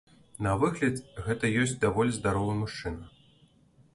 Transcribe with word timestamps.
На 0.45 0.51
выгляд 0.63 0.95
гэта 1.25 1.51
ёсць 1.65 1.77
даволі 1.85 2.11
здаровы 2.17 2.57
мужчына. 2.61 3.05